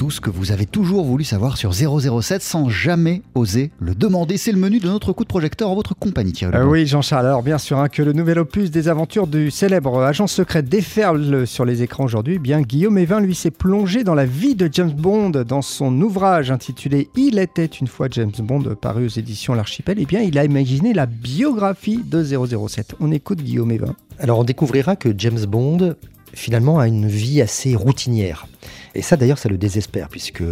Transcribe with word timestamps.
tout 0.00 0.10
ce 0.10 0.22
que 0.22 0.30
vous 0.30 0.50
avez 0.50 0.64
toujours 0.64 1.04
voulu 1.04 1.24
savoir 1.24 1.58
sur 1.58 1.74
007 1.74 2.40
sans 2.40 2.70
jamais 2.70 3.20
oser 3.34 3.70
le 3.80 3.94
demander. 3.94 4.38
C'est 4.38 4.50
le 4.50 4.58
menu 4.58 4.78
de 4.78 4.86
notre 4.86 5.12
coup 5.12 5.24
de 5.24 5.28
projecteur 5.28 5.68
en 5.68 5.74
votre 5.74 5.94
compagnie, 5.94 6.32
Thierry. 6.32 6.56
Euh, 6.56 6.64
oui, 6.64 6.86
Jean-Charles. 6.86 7.26
Alors, 7.26 7.42
bien 7.42 7.58
sûr, 7.58 7.78
hein, 7.78 7.90
que 7.90 8.02
le 8.02 8.14
nouvel 8.14 8.38
opus 8.38 8.70
des 8.70 8.88
aventures 8.88 9.26
du 9.26 9.50
célèbre 9.50 10.02
agent 10.02 10.26
secret 10.26 10.62
déferle 10.62 11.46
sur 11.46 11.66
les 11.66 11.82
écrans 11.82 12.04
aujourd'hui. 12.04 12.36
Eh 12.36 12.38
bien, 12.38 12.62
Guillaume 12.62 12.96
Evin, 12.96 13.20
lui, 13.20 13.34
s'est 13.34 13.50
plongé 13.50 14.02
dans 14.02 14.14
la 14.14 14.24
vie 14.24 14.54
de 14.54 14.70
James 14.72 14.90
Bond 14.90 15.32
dans 15.46 15.60
son 15.60 16.00
ouvrage 16.00 16.50
intitulé 16.50 17.10
Il 17.14 17.38
était 17.38 17.66
une 17.66 17.86
fois 17.86 18.08
James 18.10 18.32
Bond, 18.38 18.74
paru 18.80 19.04
aux 19.04 19.18
éditions 19.18 19.52
L'Archipel. 19.52 19.98
Eh 20.00 20.06
bien, 20.06 20.22
il 20.22 20.38
a 20.38 20.46
imaginé 20.46 20.94
la 20.94 21.04
biographie 21.04 22.00
de 22.02 22.24
007. 22.24 22.94
On 23.00 23.12
écoute 23.12 23.42
Guillaume 23.42 23.70
Evin. 23.70 23.94
Alors, 24.18 24.38
on 24.38 24.44
découvrira 24.44 24.96
que 24.96 25.10
James 25.14 25.44
Bond 25.44 25.94
finalement 26.34 26.78
a 26.78 26.86
une 26.86 27.08
vie 27.08 27.40
assez 27.40 27.74
routinière. 27.74 28.46
Et 28.94 29.02
ça 29.02 29.16
d'ailleurs 29.16 29.38
ça 29.38 29.48
le 29.48 29.58
désespère 29.58 30.08
puisque 30.08 30.42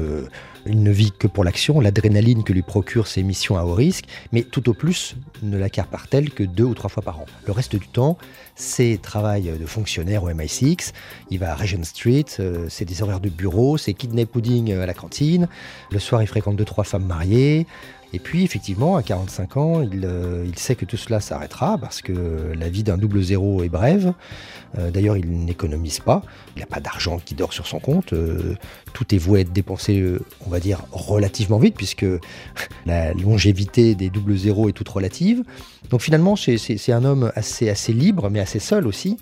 il 0.69 0.83
ne 0.83 0.91
vit 0.91 1.13
que 1.13 1.27
pour 1.27 1.45
l'action, 1.45 1.81
l'adrénaline 1.81 2.45
que 2.45 2.53
lui 2.53 2.63
procurent 2.63 3.07
ses 3.07 3.23
missions 3.23 3.57
à 3.57 3.65
haut 3.65 3.75
risque, 3.75 4.05
mais 4.33 4.43
tout 4.43 4.69
au 4.69 4.75
plus 4.75 5.17
ne 5.43 5.57
l'accapare-t-elle 5.57 6.31
que 6.31 6.43
deux 6.43 6.65
ou 6.65 6.75
trois 6.75 6.91
fois 6.91 7.03
par 7.03 7.21
an. 7.21 7.27
Le 7.47 7.53
reste 7.53 7.77
du 7.77 7.89
temps, 7.89 8.19
c'est 8.55 8.99
travail 9.01 9.53
de 9.59 9.67
fonctionnaire 9.67 10.25
au 10.25 10.31
MI6, 10.31 10.93
il 11.31 11.39
va 11.39 11.53
à 11.53 11.55
Regent 11.55 11.85
Street, 11.85 12.25
euh, 12.41 12.67
c'est 12.69 12.85
des 12.85 13.03
horaires 13.03 13.21
de 13.21 13.29
bureau, 13.29 13.79
c'est 13.79 13.95
kidnap 13.95 14.31
pudding 14.31 14.73
à 14.73 14.87
la 14.87 14.95
cantine, 14.95 15.49
le 15.91 15.99
soir 15.99 16.23
il 16.23 16.27
fréquente 16.27 16.57
deux 16.57 16.65
trois 16.65 16.85
femmes 16.85 17.07
mariées, 17.07 17.67
et 18.15 18.19
puis, 18.19 18.43
effectivement, 18.43 18.97
à 18.97 19.03
45 19.03 19.57
ans, 19.59 19.83
euh, 19.83 20.45
il, 20.47 20.59
sait 20.59 20.75
que 20.75 20.87
tout 20.87 20.97
cela 20.97 21.21
s'arrêtera 21.21 21.77
parce 21.77 22.01
que 22.01 22.53
la 22.59 22.69
vie 22.71 22.83
d'un 22.83 22.97
double 22.97 23.23
zéro 23.23 23.63
est 23.63 23.69
brève. 23.69 24.15
Euh, 24.79 24.91
d'ailleurs, 24.91 25.19
il 25.19 25.45
n'économise 25.45 26.01
pas. 26.01 26.23
Il 26.57 26.61
n'a 26.61 26.67
pas 26.67 26.81
d'argent 26.81 27.19
qui 27.19 27.35
dort 27.35 27.53
sur 27.53 27.67
son 27.67 27.81
compte. 27.81 28.15
Tout 28.95 29.15
est 29.15 29.19
voué 29.19 29.41
à 29.41 29.43
être 29.43 29.53
dépensé, 29.53 30.03
on 30.47 30.51
va 30.51 30.58
dire, 30.61 30.85
relativement 30.93 31.59
vite 31.59 31.75
puisque 31.77 32.07
la 32.87 33.13
longévité 33.15 33.95
des 33.95 34.11
doubles 34.11 34.37
zéros 34.37 34.69
est 34.69 34.73
toute 34.73 34.89
relative. 34.89 35.43
Donc, 35.91 36.01
finalement, 36.01 36.37
c'est 36.37 36.93
un 36.93 37.05
homme 37.05 37.33
assez, 37.35 37.69
assez 37.69 37.93
libre, 37.93 38.31
mais 38.31 38.41
assez 38.41 38.59
seul 38.59 38.87
aussi, 38.87 39.17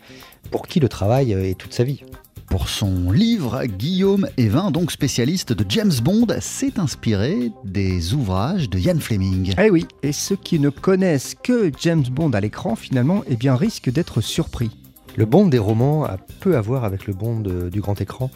pour 0.50 0.66
qui 0.66 0.80
le 0.80 0.88
travail 0.88 1.32
est 1.32 1.58
toute 1.58 1.74
sa 1.74 1.84
vie. 1.84 2.02
Pour 2.48 2.68
son 2.68 3.10
livre, 3.10 3.64
Guillaume 3.64 4.28
Evin, 4.36 4.70
donc 4.70 4.92
spécialiste 4.92 5.52
de 5.52 5.64
James 5.68 5.92
Bond, 6.02 6.28
s'est 6.40 6.78
inspiré 6.78 7.50
des 7.64 8.14
ouvrages 8.14 8.70
de 8.70 8.78
Ian 8.78 9.00
Fleming. 9.00 9.52
Eh 9.58 9.68
oui, 9.68 9.86
et 10.04 10.12
ceux 10.12 10.36
qui 10.36 10.60
ne 10.60 10.70
connaissent 10.70 11.34
que 11.34 11.72
James 11.80 12.04
Bond 12.08 12.30
à 12.30 12.40
l'écran, 12.40 12.76
finalement, 12.76 13.22
eh 13.28 13.34
bien, 13.34 13.56
risquent 13.56 13.90
d'être 13.90 14.20
surpris. 14.20 14.70
Le 15.16 15.24
Bond 15.24 15.46
des 15.46 15.58
romans 15.58 16.04
a 16.04 16.18
peu 16.40 16.56
à 16.56 16.60
voir 16.60 16.84
avec 16.84 17.06
le 17.06 17.14
Bond 17.14 17.40
du 17.40 17.80
grand 17.80 18.00
écran. 18.00 18.30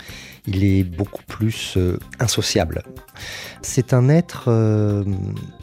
Il 0.46 0.64
est 0.64 0.82
beaucoup 0.82 1.22
plus 1.26 1.74
euh, 1.76 1.98
insociable. 2.18 2.82
C'est 3.60 3.92
un 3.92 4.08
être 4.08 4.44
euh, 4.48 5.04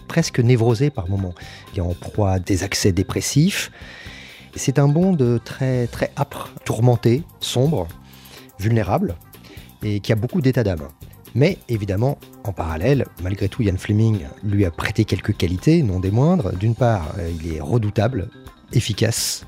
presque 0.08 0.40
névrosé 0.40 0.92
par 0.92 1.10
moments. 1.10 1.34
Il 1.74 1.80
est 1.80 1.82
en 1.82 1.96
proie 1.96 2.34
à 2.34 2.40
des 2.40 2.64
accès 2.64 2.92
dépressifs. 2.92 3.72
C'est 4.56 4.78
un 4.78 4.88
Bond 4.88 5.18
très, 5.44 5.88
très 5.88 6.12
âpre, 6.18 6.52
tourmenté, 6.66 7.24
sombre 7.40 7.88
vulnérable 8.60 9.16
et 9.84 10.00
qui 10.00 10.12
a 10.12 10.16
beaucoup 10.16 10.42
d'état 10.42 10.64
d'âme. 10.64 10.88
Mais 11.36 11.58
évidemment, 11.70 12.18
en 12.44 12.54
parallèle, 12.54 13.06
malgré 13.22 13.50
tout, 13.50 13.62
Ian 13.62 13.78
Fleming 13.78 14.22
lui 14.44 14.66
a 14.66 14.72
prêté 14.72 15.06
quelques 15.06 15.36
qualités, 15.36 15.84
non 15.84 16.00
des 16.00 16.12
moindres. 16.12 16.56
D'une 16.56 16.76
part, 16.76 17.14
euh, 17.18 17.30
il 17.40 17.54
est 17.54 17.60
redoutable, 17.60 18.30
efficace, 18.72 19.46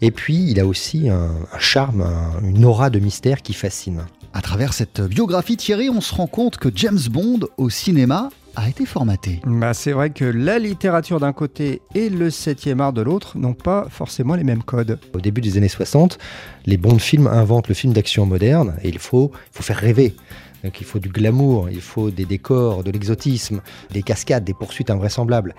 et 0.00 0.10
puis 0.10 0.50
il 0.50 0.60
a 0.60 0.66
aussi 0.66 1.08
un, 1.08 1.30
charme, 1.58 2.04
une 2.42 2.64
aura 2.64 2.90
de 2.90 2.98
mystère 2.98 3.42
qui 3.42 3.52
fascine. 3.52 4.04
À 4.32 4.42
travers 4.42 4.72
cette 4.72 5.00
biographie, 5.00 5.56
Thierry, 5.56 5.90
on 5.90 6.00
se 6.00 6.14
rend 6.14 6.26
compte 6.26 6.56
que 6.56 6.68
James 6.74 6.98
Bond 7.10 7.40
au 7.56 7.70
cinéma 7.70 8.30
a 8.56 8.68
été 8.68 8.86
formaté. 8.86 9.40
Bah, 9.46 9.74
c'est 9.74 9.92
vrai 9.92 10.10
que 10.10 10.24
la 10.24 10.58
littérature 10.58 11.20
d'un 11.20 11.32
côté 11.32 11.82
et 11.94 12.08
le 12.08 12.30
7e 12.30 12.80
art 12.80 12.92
de 12.92 13.02
l'autre 13.02 13.36
n'ont 13.36 13.54
pas 13.54 13.86
forcément 13.90 14.34
les 14.34 14.44
mêmes 14.44 14.62
codes. 14.62 14.98
Au 15.12 15.20
début 15.20 15.40
des 15.40 15.56
années 15.56 15.68
60, 15.68 16.18
les 16.66 16.76
bons 16.76 16.98
films 16.98 17.26
inventent 17.26 17.68
le 17.68 17.74
film 17.74 17.92
d'action 17.92 18.26
moderne 18.26 18.74
et 18.82 18.88
il 18.88 18.98
faut, 18.98 19.30
il 19.52 19.56
faut 19.56 19.62
faire 19.62 19.78
rêver. 19.78 20.14
Donc 20.62 20.80
il 20.80 20.86
faut 20.86 20.98
du 20.98 21.10
glamour, 21.10 21.68
il 21.70 21.80
faut 21.80 22.10
des 22.10 22.24
décors, 22.24 22.84
de 22.84 22.90
l'exotisme, 22.90 23.60
des 23.92 24.02
cascades, 24.02 24.44
des 24.44 24.54
poursuites 24.54 24.90
invraisemblables. 24.90 25.54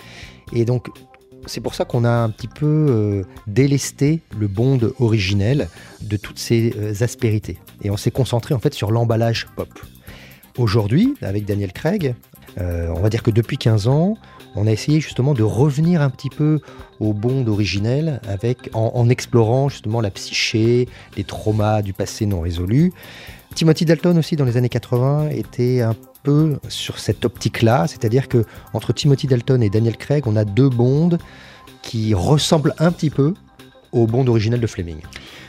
Et 0.51 0.65
donc 0.65 0.89
c'est 1.45 1.61
pour 1.61 1.75
ça 1.75 1.85
qu'on 1.85 2.03
a 2.03 2.09
un 2.09 2.29
petit 2.29 2.47
peu 2.47 2.87
euh, 2.89 3.23
délesté 3.47 4.21
le 4.37 4.47
Bond 4.47 4.79
originel 4.99 5.69
de 6.01 6.17
toutes 6.17 6.39
ces 6.39 6.73
euh, 6.77 6.93
aspérités. 7.01 7.57
Et 7.83 7.89
on 7.89 7.97
s'est 7.97 8.11
concentré 8.11 8.53
en 8.53 8.59
fait 8.59 8.73
sur 8.73 8.91
l'emballage 8.91 9.47
pop. 9.55 9.69
Aujourd'hui, 10.57 11.15
avec 11.21 11.45
Daniel 11.45 11.73
Craig, 11.73 12.15
euh, 12.59 12.87
on 12.95 13.01
va 13.01 13.09
dire 13.09 13.23
que 13.23 13.31
depuis 13.31 13.57
15 13.57 13.87
ans, 13.87 14.17
on 14.55 14.67
a 14.67 14.71
essayé 14.71 15.01
justement 15.01 15.33
de 15.33 15.43
revenir 15.43 16.01
un 16.01 16.09
petit 16.09 16.29
peu 16.29 16.61
au 17.01 17.13
Bond 17.13 17.45
originel 17.47 18.21
avec, 18.27 18.69
en, 18.73 19.09
explorant 19.09 19.67
justement 19.67 19.99
la 19.99 20.11
psyché, 20.11 20.87
les 21.17 21.25
traumas 21.25 21.81
du 21.81 21.91
passé 21.91 22.25
non 22.25 22.39
résolus. 22.39 22.93
Timothy 23.53 23.83
Dalton 23.83 24.17
aussi 24.17 24.37
dans 24.37 24.45
les 24.45 24.55
années 24.55 24.69
80 24.69 25.29
était 25.31 25.81
un 25.81 25.95
peu 26.25 26.57
sur 26.67 26.99
cette 26.99 27.23
optique-là, 27.23 27.85
c'est-à-dire 27.87 28.27
que 28.27 28.43
entre 28.73 28.91
Timothy 28.93 29.27
Dalton 29.27 29.61
et 29.61 29.69
Daniel 29.69 29.95
Craig, 29.95 30.23
on 30.27 30.35
a 30.35 30.43
deux 30.43 30.69
Bonds 30.69 31.17
qui 31.81 32.13
ressemblent 32.13 32.73
un 32.79 32.91
petit 32.91 33.09
peu 33.09 33.33
au 33.91 34.07
Bond 34.07 34.27
originel 34.27 34.59
de 34.59 34.67
Fleming. 34.67 34.97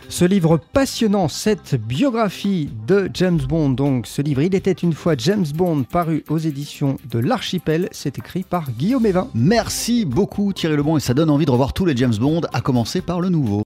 Ce 0.09 0.25
livre 0.25 0.61
passionnant, 0.73 1.27
cette 1.27 1.75
biographie 1.75 2.69
de 2.87 3.11
James 3.13 3.41
Bond, 3.41 3.71
donc 3.71 4.07
ce 4.07 4.23
livre 4.23 4.43
Il 4.43 4.55
était 4.55 4.71
une 4.71 4.93
fois 4.93 5.15
James 5.19 5.47
Bond, 5.53 5.83
paru 5.83 6.23
aux 6.29 6.39
éditions 6.39 6.97
de 7.11 7.19
l'Archipel, 7.19 7.89
c'est 7.91 8.19
écrit 8.19 8.45
par 8.45 8.71
Guillaume 8.71 9.07
Evin. 9.07 9.29
Merci 9.35 10.05
beaucoup 10.05 10.53
Thierry 10.53 10.77
Lebon 10.77 10.97
et 10.97 11.01
ça 11.01 11.15
donne 11.15 11.31
envie 11.31 11.47
de 11.47 11.51
revoir 11.51 11.73
tous 11.73 11.87
les 11.87 11.97
James 11.97 12.15
Bond, 12.21 12.43
à 12.53 12.61
commencer 12.61 13.01
par 13.01 13.21
le 13.21 13.31
nouveau. 13.31 13.66